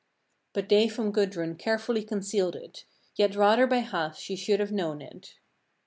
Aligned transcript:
27. 0.53 0.53
But 0.53 0.69
they 0.69 0.87
from 0.89 1.11
Gudrun 1.11 1.55
carefully 1.57 2.03
concealed 2.03 2.55
it, 2.55 2.85
yet 3.15 3.35
rather 3.35 3.67
by 3.67 3.77
half 3.81 4.17
she 4.17 4.35
should 4.35 4.59
have 4.59 4.71
known 4.71 4.99
it. 4.99 5.35